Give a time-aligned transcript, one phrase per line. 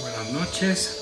[0.00, 0.98] Buenas noches.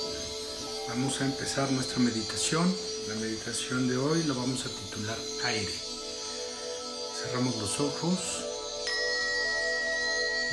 [0.89, 2.63] Vamos a empezar nuestra meditación.
[3.09, 5.73] La meditación de hoy lo vamos a titular aire.
[7.17, 8.19] Cerramos los ojos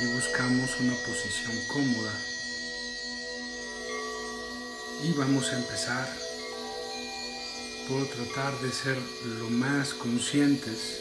[0.00, 2.12] y buscamos una posición cómoda.
[5.02, 6.08] Y vamos a empezar
[7.88, 8.96] por tratar de ser
[9.38, 11.00] lo más conscientes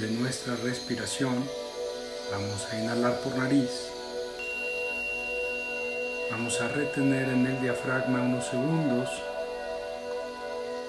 [0.00, 1.48] de nuestra respiración.
[2.32, 3.93] Vamos a inhalar por nariz.
[6.30, 9.08] Vamos a retener en el diafragma unos segundos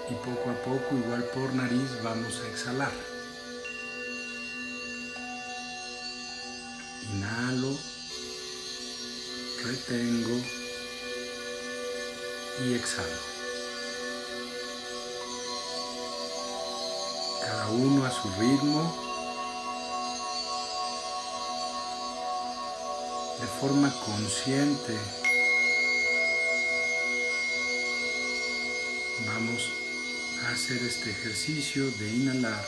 [0.09, 2.91] y poco a poco, igual por nariz, vamos a exhalar.
[7.13, 7.77] Inhalo,
[9.63, 10.41] retengo
[12.65, 13.35] y exhalo.
[17.41, 19.05] Cada uno a su ritmo,
[23.41, 25.24] de forma consciente.
[29.25, 29.71] Vamos
[30.43, 32.63] a hacer este ejercicio de inhalar,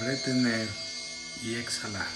[0.00, 0.68] retener
[1.42, 2.06] y exhalar.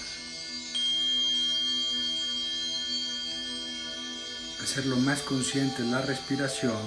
[4.61, 6.77] Hacer lo más consciente la respiración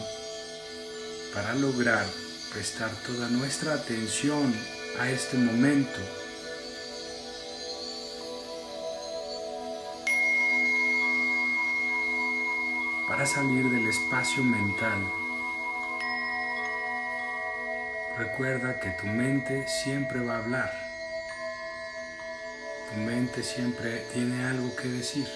[1.34, 2.06] para lograr
[2.52, 4.54] prestar toda nuestra atención
[5.00, 6.00] a este momento.
[13.08, 15.27] Para salir del espacio mental.
[18.18, 20.72] Recuerda que tu mente siempre va a hablar.
[22.90, 25.28] Tu mente siempre tiene algo que decir.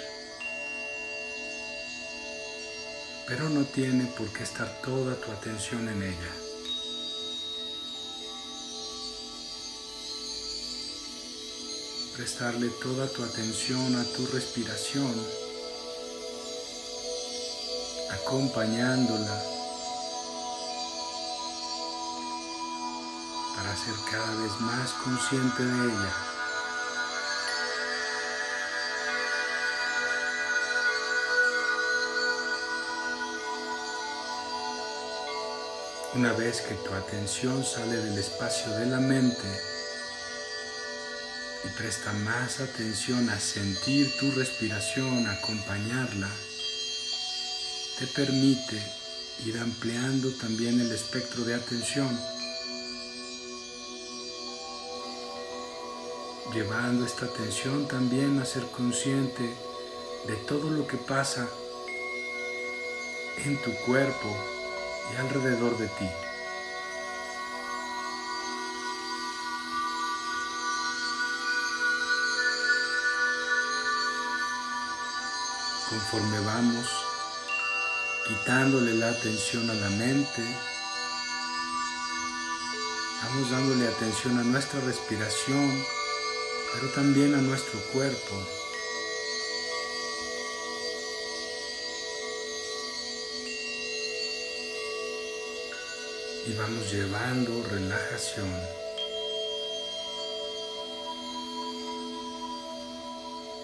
[3.29, 6.33] Pero no tiene por qué estar toda tu atención en ella.
[12.17, 15.15] Prestarle toda tu atención a tu respiración,
[18.11, 19.52] acompañándola
[23.73, 26.13] para ser cada vez más consciente de ella.
[36.15, 39.49] Una vez que tu atención sale del espacio de la mente
[41.65, 46.29] y presta más atención a sentir tu respiración, acompañarla,
[47.99, 48.83] te permite
[49.47, 52.32] ir ampliando también el espectro de atención
[56.53, 59.43] llevando esta atención también a ser consciente
[60.27, 61.49] de todo lo que pasa
[63.45, 64.37] en tu cuerpo
[65.13, 66.09] y alrededor de ti.
[75.89, 76.87] Conforme vamos
[78.27, 80.43] quitándole la atención a la mente,
[83.25, 85.85] vamos dándole atención a nuestra respiración,
[86.73, 88.35] pero también a nuestro cuerpo.
[96.47, 98.51] Y vamos llevando relajación.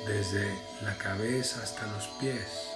[0.06, 2.68] Desde la cabeza hasta los pies.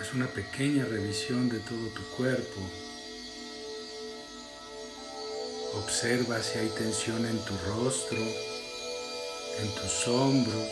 [0.00, 2.87] Haz una pequeña revisión de todo tu cuerpo.
[5.74, 10.68] Observa si hay tensión en tu rostro, en tus hombros,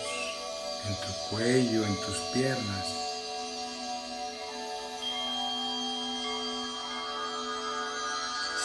[0.87, 2.87] en tu cuello, en tus piernas.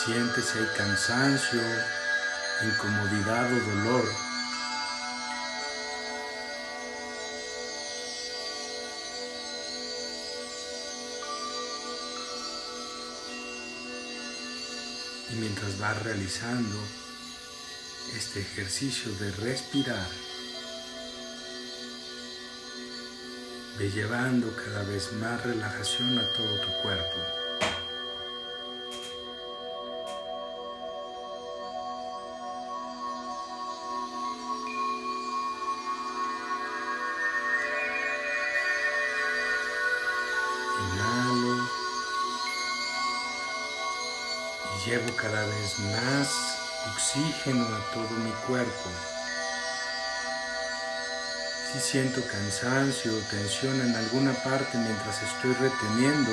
[0.05, 1.61] Siente si hay cansancio,
[2.63, 4.30] incomodidad o dolor.
[15.31, 16.77] Y mientras vas realizando
[18.17, 20.07] este ejercicio de respirar,
[23.79, 27.40] ve llevando cada vez más relajación a todo tu cuerpo.
[45.21, 46.29] Cada vez más
[46.93, 48.89] oxígeno a todo mi cuerpo.
[51.71, 56.31] Si siento cansancio o tensión en alguna parte mientras estoy reteniendo,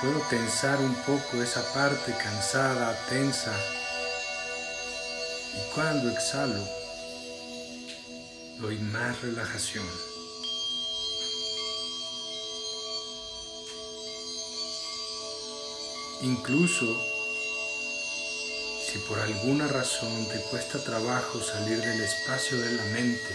[0.00, 3.52] puedo tensar un poco esa parte cansada, tensa
[5.54, 6.62] Y cuando exhalo,
[8.60, 10.15] doy más relajación.
[16.22, 16.86] Incluso
[18.86, 23.34] si por alguna razón te cuesta trabajo salir del espacio de la mente,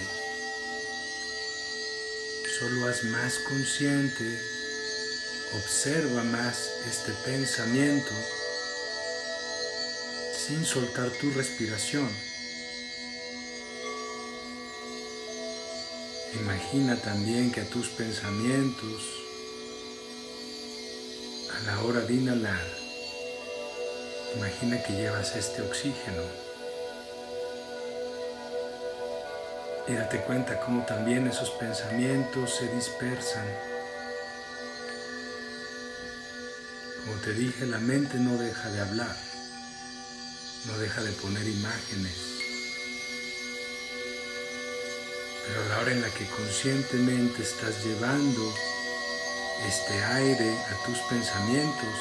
[2.59, 4.39] solo haz más consciente,
[5.53, 8.11] observa más este pensamiento
[10.47, 12.09] sin soltar tu respiración.
[16.39, 19.20] Imagina también que tus pensamientos,
[21.65, 22.65] la hora de inhalar,
[24.35, 26.23] imagina que llevas este oxígeno.
[29.87, 33.45] Y date cuenta cómo también esos pensamientos se dispersan.
[37.05, 39.15] Como te dije, la mente no deja de hablar,
[40.65, 42.17] no deja de poner imágenes.
[45.47, 48.53] Pero a la hora en la que conscientemente estás llevando
[49.67, 51.95] este aire a tus pensamientos,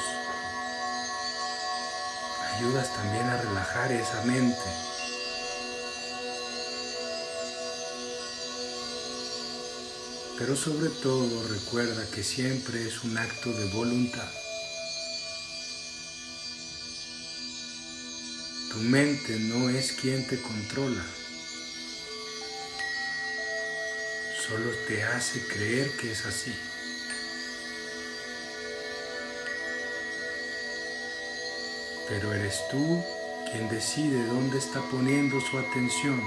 [2.55, 4.91] ayudas también a relajar esa mente.
[10.37, 14.29] Pero sobre todo recuerda que siempre es un acto de voluntad.
[18.71, 21.05] Tu mente no es quien te controla.
[24.47, 26.53] Solo te hace creer que es así.
[32.11, 33.01] Pero eres tú
[33.49, 36.21] quien decide dónde está poniendo su atención.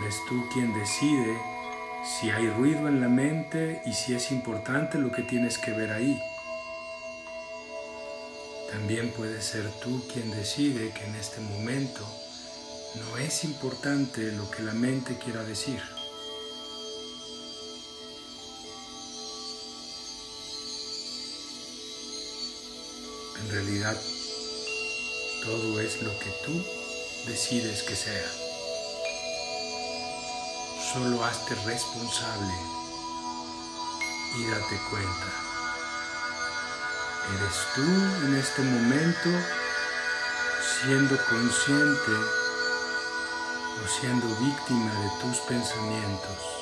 [0.00, 1.36] Eres tú quien decide
[2.04, 5.90] si hay ruido en la mente y si es importante lo que tienes que ver
[5.90, 6.22] ahí.
[8.70, 12.06] También puedes ser tú quien decide que en este momento
[12.94, 15.82] no es importante lo que la mente quiera decir.
[23.52, 23.96] Realidad,
[25.44, 26.64] todo es lo que tú
[27.26, 28.42] decides que sea
[30.92, 32.52] solo hazte responsable
[34.36, 35.32] y date cuenta.
[37.34, 39.30] Eres tú en este momento
[40.80, 42.12] siendo consciente
[43.82, 46.61] o siendo víctima de tus pensamientos.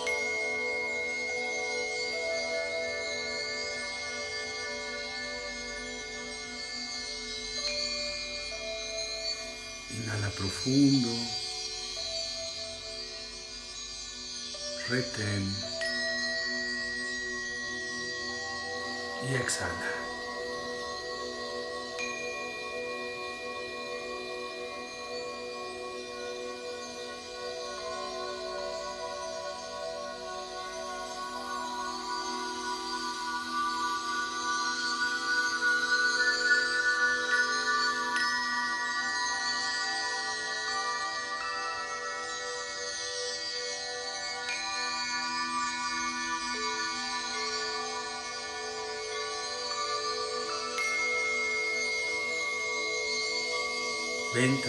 [9.97, 11.09] Inhala profundo.
[14.91, 15.45] retén
[19.31, 20.00] y exhala.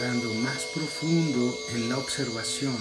[0.01, 2.75] Entrando más profundo en la observación,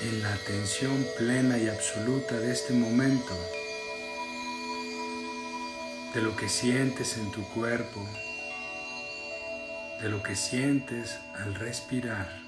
[0.00, 3.36] en la atención plena y absoluta de este momento,
[6.14, 8.00] de lo que sientes en tu cuerpo,
[10.00, 12.40] de lo que sientes al respirar.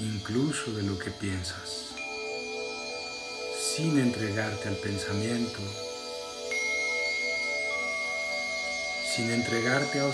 [0.00, 1.97] incluso de lo que piensas
[3.78, 5.60] sin entregarte al pensamiento,
[9.14, 10.06] sin entregarte a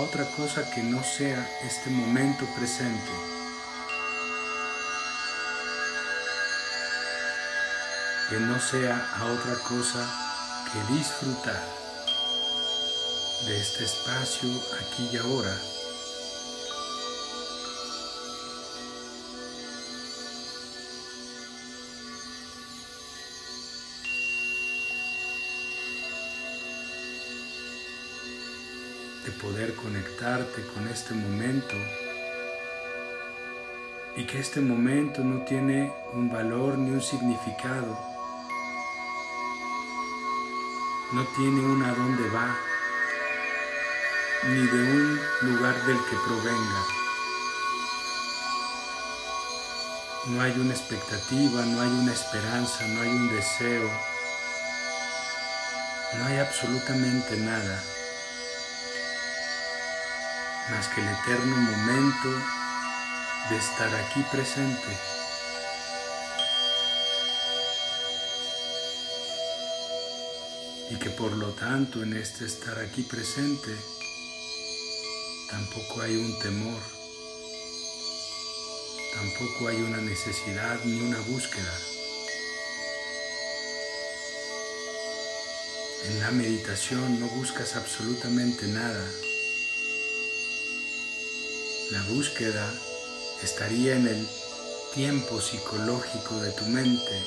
[0.00, 3.12] otra, cosa que no sea este momento presente.
[8.30, 10.00] Que no sea a otra cosa
[10.72, 11.62] que disfrutar
[13.46, 14.48] de este espacio
[14.80, 15.54] aquí y ahora
[29.40, 31.74] poder conectarte con este momento
[34.16, 37.98] y que este momento no tiene un valor ni un significado,
[41.12, 42.56] no tiene un a dónde va,
[44.48, 46.82] ni de un lugar del que provenga.
[50.28, 53.90] No hay una expectativa, no hay una esperanza, no hay un deseo,
[56.18, 57.95] no hay absolutamente nada
[60.70, 62.28] más que el eterno momento
[63.50, 64.98] de estar aquí presente.
[70.90, 73.74] Y que por lo tanto en este estar aquí presente
[75.50, 76.80] tampoco hay un temor,
[79.14, 81.78] tampoco hay una necesidad ni una búsqueda.
[86.08, 89.25] En la meditación no buscas absolutamente nada.
[91.92, 92.68] La búsqueda
[93.44, 94.28] estaría en el
[94.92, 97.22] tiempo psicológico de tu mente,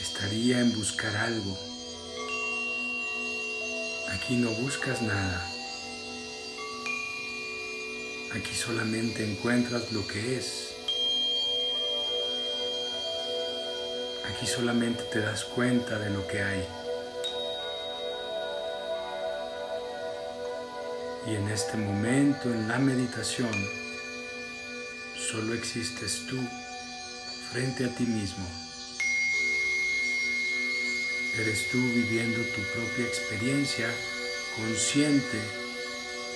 [0.00, 1.56] estaría en buscar algo.
[4.08, 5.48] Aquí no buscas nada.
[8.34, 10.70] Aquí solamente encuentras lo que es.
[14.24, 16.87] Aquí solamente te das cuenta de lo que hay.
[21.28, 23.52] Y en este momento, en la meditación,
[25.30, 26.38] solo existes tú
[27.52, 28.46] frente a ti mismo.
[31.38, 33.90] Eres tú viviendo tu propia experiencia
[34.56, 35.36] consciente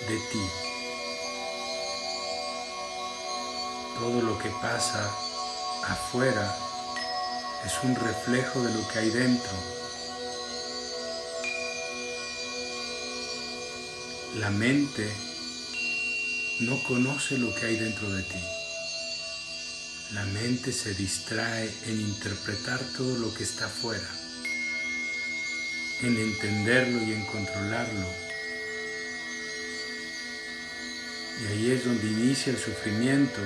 [0.08, 0.44] de ti.
[3.99, 5.11] Todo lo que pasa
[5.84, 6.54] afuera
[7.64, 9.81] es un reflejo de lo que hay dentro.
[14.38, 15.06] La mente
[16.60, 18.40] no conoce lo que hay dentro de ti.
[20.14, 24.08] La mente se distrae en interpretar todo lo que está afuera,
[26.00, 28.06] en entenderlo y en controlarlo.
[31.42, 33.40] Y ahí es donde inicia el sufrimiento.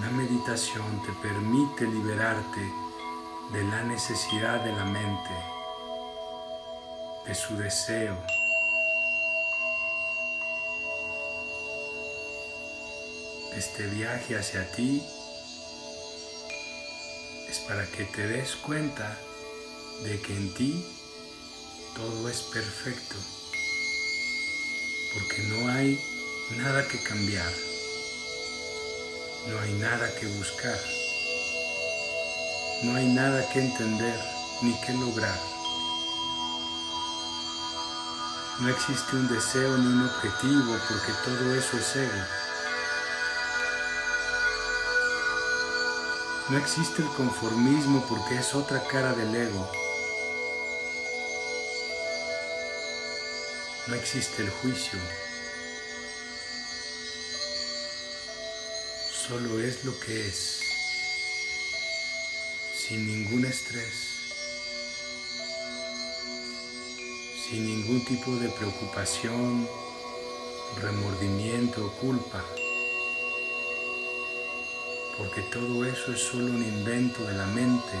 [0.00, 2.89] La meditación te permite liberarte
[3.52, 5.30] de la necesidad de la mente,
[7.26, 8.16] de su deseo.
[13.56, 15.02] Este viaje hacia ti
[17.48, 19.18] es para que te des cuenta
[20.04, 20.86] de que en ti
[21.96, 23.16] todo es perfecto,
[25.14, 26.00] porque no hay
[26.56, 27.52] nada que cambiar,
[29.48, 30.99] no hay nada que buscar.
[32.82, 34.18] No hay nada que entender
[34.62, 35.38] ni que lograr.
[38.58, 42.24] No existe un deseo ni un objetivo porque todo eso es ego.
[46.48, 49.70] No existe el conformismo porque es otra cara del ego.
[53.88, 54.98] No existe el juicio.
[59.12, 60.69] Solo es lo que es
[62.90, 63.94] sin ningún estrés,
[67.48, 69.68] sin ningún tipo de preocupación,
[70.82, 72.44] remordimiento o culpa,
[75.16, 77.96] porque todo eso es solo un invento de la mente.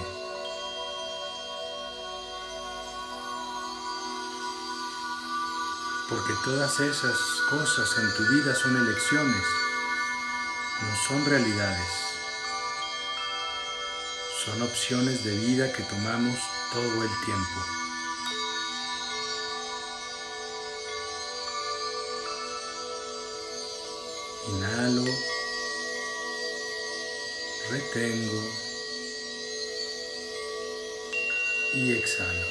[6.08, 7.16] Porque todas esas
[7.48, 9.44] cosas en tu vida son elecciones,
[10.82, 12.09] no son realidades
[14.50, 16.36] son opciones de vida que tomamos
[16.72, 17.60] todo el tiempo.
[24.48, 25.04] Inhalo,
[27.70, 28.42] retengo
[31.74, 32.46] y exhalo.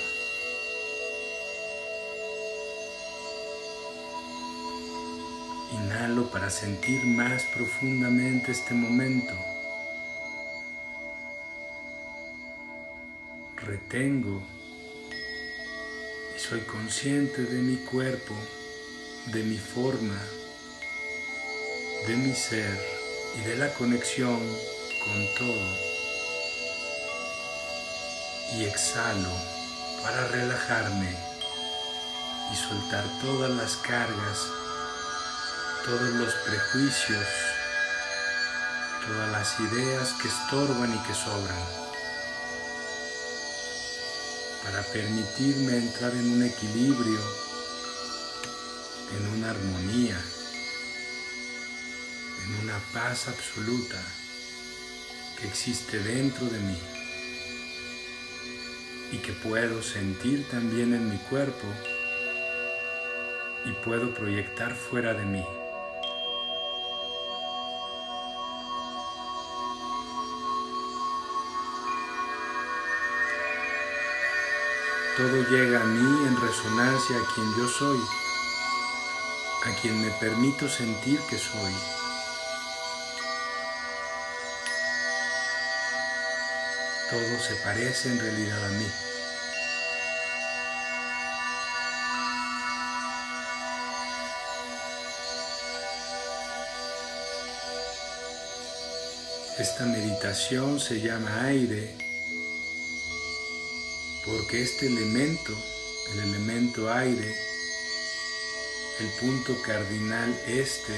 [5.73, 9.48] Inhalo para sentir más profundamente este momento.
[13.89, 14.43] Retengo
[16.35, 18.35] y soy consciente de mi cuerpo,
[19.27, 20.17] de mi forma,
[22.07, 22.79] de mi ser
[23.35, 25.75] y de la conexión con todo.
[28.57, 29.31] Y exhalo
[30.03, 31.15] para relajarme
[32.51, 34.47] y soltar todas las cargas,
[35.83, 37.25] todos los prejuicios,
[39.07, 41.88] todas las ideas que estorban y que sobran
[44.63, 47.19] para permitirme entrar en un equilibrio,
[49.17, 50.19] en una armonía,
[52.43, 54.01] en una paz absoluta
[55.39, 56.77] que existe dentro de mí
[59.11, 61.67] y que puedo sentir también en mi cuerpo
[63.65, 65.58] y puedo proyectar fuera de mí.
[75.19, 77.99] Todo llega a mí en resonancia a quien yo soy,
[79.65, 81.73] a quien me permito sentir que soy.
[87.09, 88.87] Todo se parece en realidad a mí.
[99.57, 102.08] Esta meditación se llama aire
[104.29, 105.53] porque este elemento,
[106.13, 107.35] el elemento aire,
[108.99, 110.93] el punto cardinal este,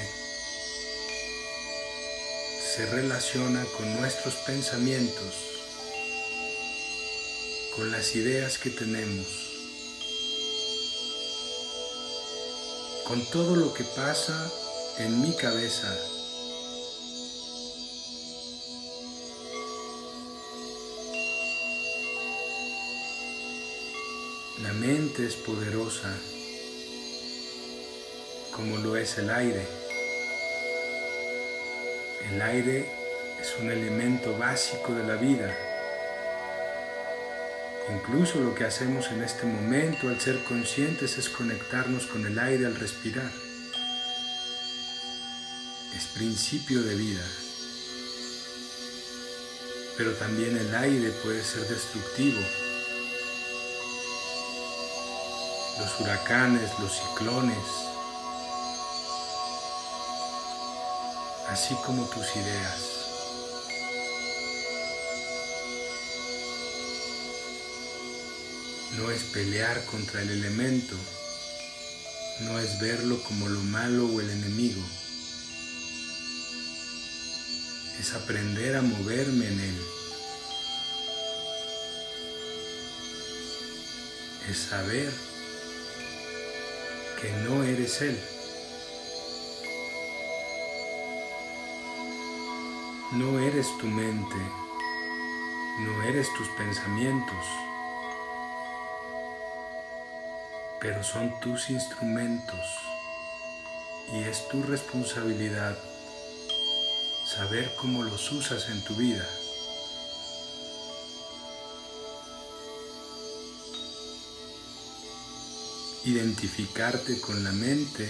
[2.75, 5.35] se relaciona con nuestros pensamientos,
[7.75, 9.27] con las ideas que tenemos,
[13.05, 14.51] con todo lo que pasa
[14.97, 16.11] en mi cabeza
[24.72, 26.18] La mente es poderosa
[28.54, 29.68] como lo es el aire.
[32.32, 32.90] El aire
[33.42, 35.54] es un elemento básico de la vida.
[37.94, 42.66] Incluso lo que hacemos en este momento al ser conscientes es conectarnos con el aire
[42.66, 43.30] al respirar.
[45.98, 47.28] Es principio de vida.
[49.98, 52.40] Pero también el aire puede ser destructivo
[55.81, 57.57] los huracanes, los ciclones,
[61.50, 62.77] así como tus ideas.
[68.97, 70.95] No es pelear contra el elemento,
[72.41, 74.83] no es verlo como lo malo o el enemigo,
[78.00, 79.81] es aprender a moverme en él.
[84.48, 85.30] Es saber
[87.22, 88.20] que no eres Él.
[93.12, 94.36] No eres tu mente,
[95.81, 97.46] no eres tus pensamientos,
[100.79, 102.66] pero son tus instrumentos
[104.14, 105.77] y es tu responsabilidad
[107.36, 109.27] saber cómo los usas en tu vida.
[116.03, 118.09] Identificarte con la mente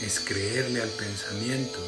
[0.00, 1.80] es creerle al pensamiento.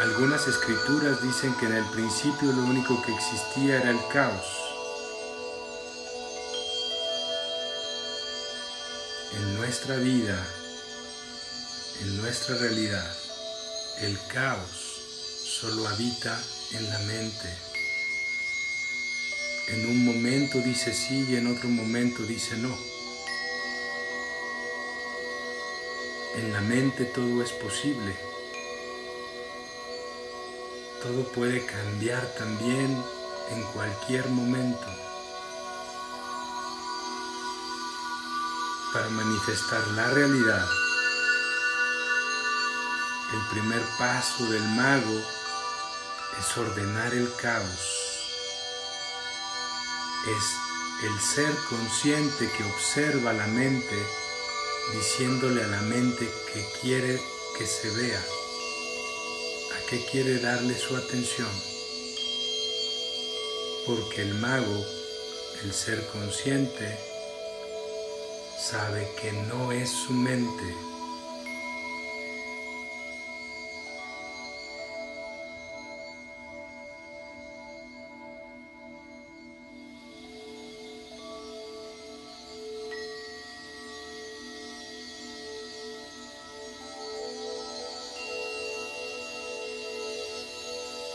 [0.00, 4.67] Algunas escrituras dicen que en el principio lo único que existía era el caos.
[9.68, 10.46] Nuestra vida,
[12.00, 13.06] en nuestra realidad,
[14.00, 15.02] el caos
[15.60, 16.40] solo habita
[16.72, 17.54] en la mente.
[19.68, 22.74] En un momento dice sí y en otro momento dice no.
[26.38, 28.16] En la mente todo es posible.
[31.02, 33.04] Todo puede cambiar también
[33.50, 35.07] en cualquier momento.
[38.92, 40.66] Para manifestar la realidad.
[43.32, 45.22] El primer paso del mago
[46.38, 47.98] es ordenar el caos.
[50.26, 54.06] Es el ser consciente que observa la mente
[54.92, 57.20] diciéndole a la mente que quiere
[57.56, 58.20] que se vea,
[59.76, 61.50] a qué quiere darle su atención.
[63.86, 64.86] Porque el mago,
[65.64, 67.07] el ser consciente,
[68.70, 70.74] sabe que no es su mente.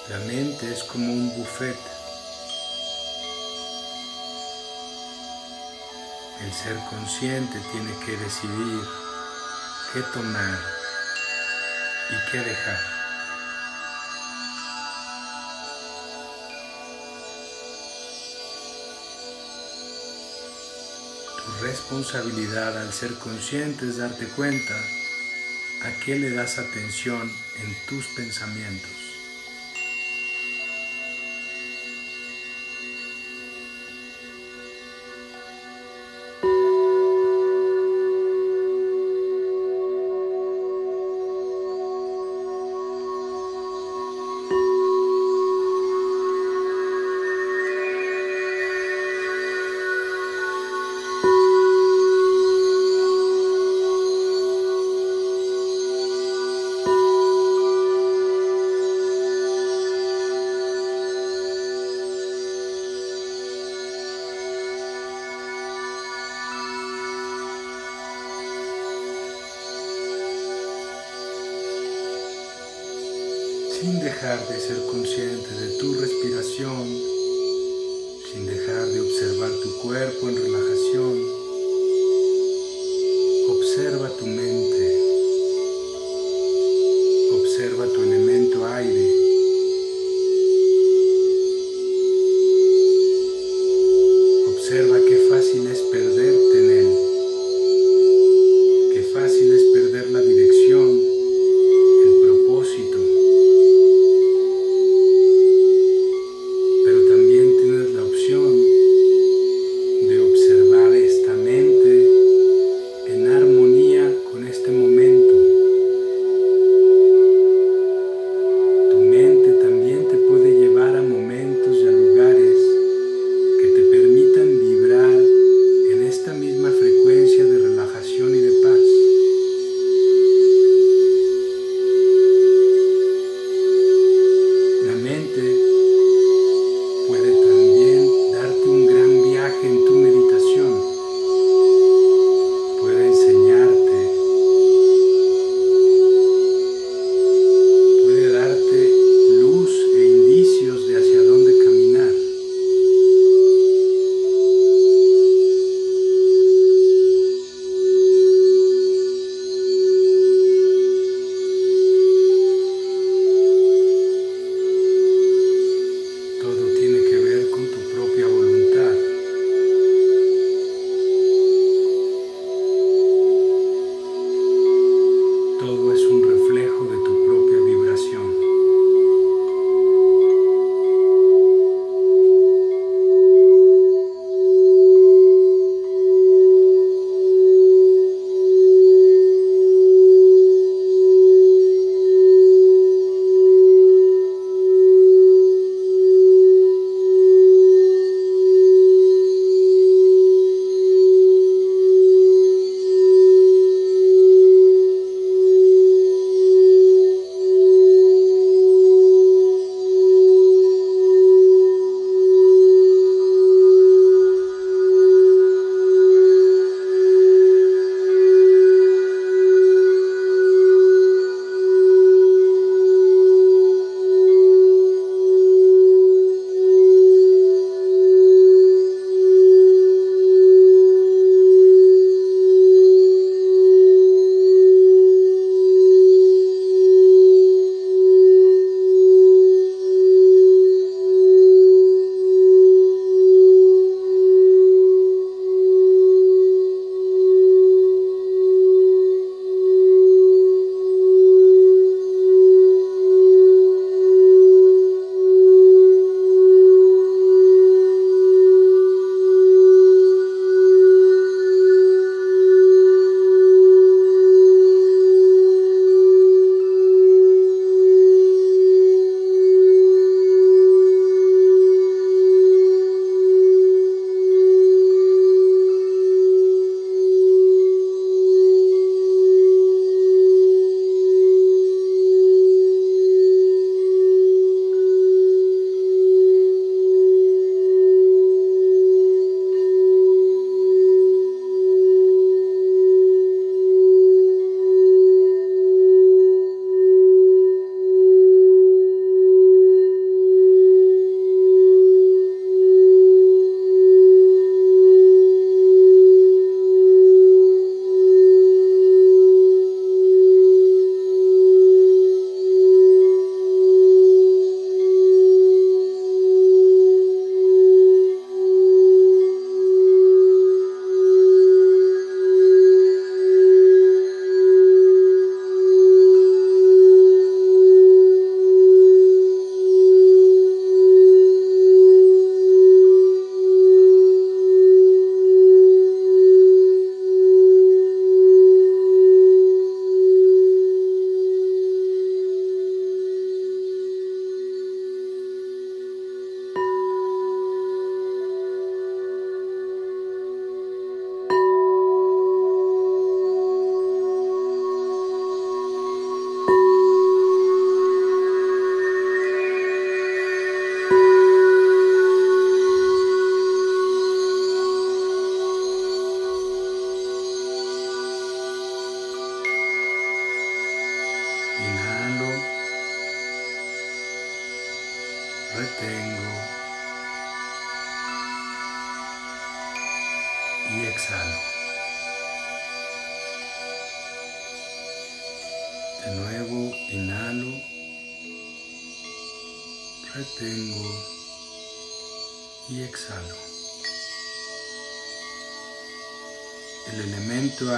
[0.10, 2.03] La mente es como un buffet
[6.44, 8.82] El ser consciente tiene que decidir
[9.94, 10.60] qué tomar
[12.10, 12.80] y qué dejar.
[21.46, 24.76] Tu responsabilidad al ser consciente es darte cuenta
[25.84, 29.13] a qué le das atención en tus pensamientos.
[80.12, 80.63] Cuerpo en.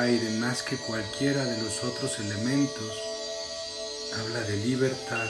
[0.05, 2.93] Aire más que cualquiera de los otros elementos
[4.19, 5.27] habla de libertad.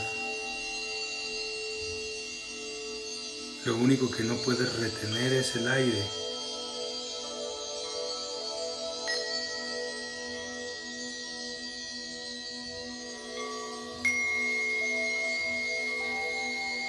[3.64, 6.04] Lo único que no puedes retener es el aire.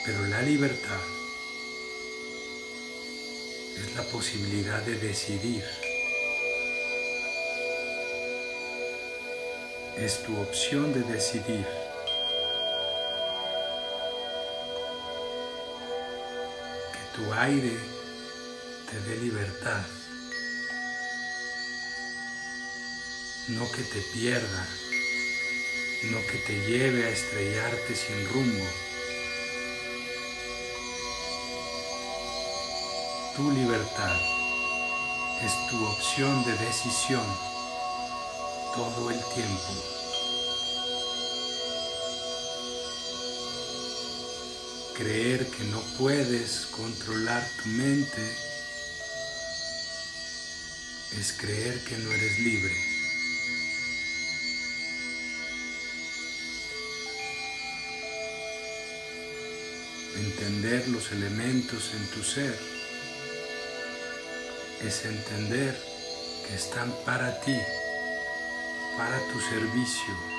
[0.05, 1.01] Pero la libertad
[3.79, 5.86] es la posibilidad de decidir.
[9.97, 11.67] Es tu opción de decidir.
[16.93, 17.77] Que tu aire
[18.91, 19.83] te dé libertad.
[23.49, 24.67] No que te pierda,
[26.11, 28.65] no que te lleve a estrellarte sin rumbo.
[33.37, 34.17] tu libertad
[35.45, 37.56] es tu opción de decisión
[38.77, 39.73] todo el tiempo.
[44.95, 48.37] Creer que no puedes controlar tu mente
[51.19, 52.77] es creer que no eres libre.
[60.17, 62.59] Entender los elementos en tu ser
[64.83, 65.75] es entender
[66.47, 67.57] que están para ti,
[68.97, 70.36] para tu servicio.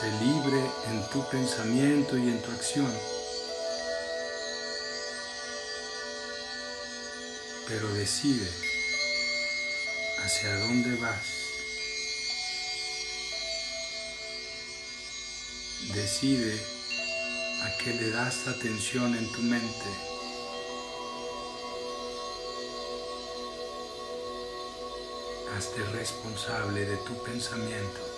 [0.00, 2.92] Sé libre en tu pensamiento y en tu acción.
[7.68, 8.48] pero decide
[10.24, 11.26] hacia dónde vas.
[15.92, 16.60] Decide
[17.62, 19.90] a qué le das atención en tu mente.
[25.56, 28.15] Hazte responsable de tu pensamiento.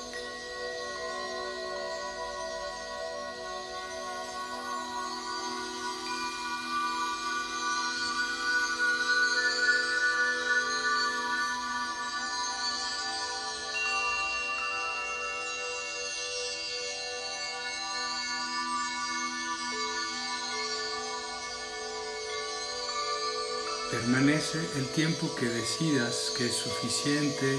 [24.38, 27.58] El tiempo que decidas que es suficiente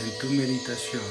[0.00, 1.02] en tu meditación.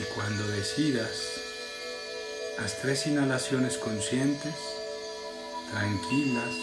[0.00, 1.12] Y cuando decidas,
[2.58, 4.56] haz tres inhalaciones conscientes,
[5.70, 6.56] tranquilas,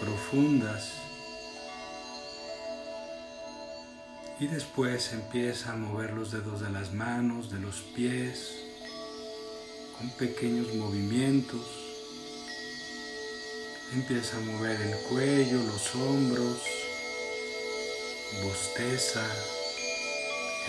[0.00, 0.92] profundas.
[4.40, 8.50] Y después empieza a mover los dedos de las manos, de los pies,
[9.98, 11.77] con pequeños movimientos
[13.92, 16.58] Empieza a mover el cuello, los hombros,
[18.42, 19.24] bosteza,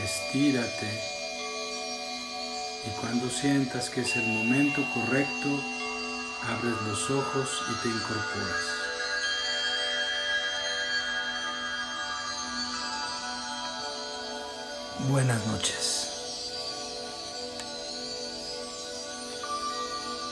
[0.01, 1.19] estírate
[2.85, 5.49] y cuando sientas que es el momento correcto,
[6.43, 8.79] abres los ojos y te incorporas.
[15.09, 15.98] Buenas noches.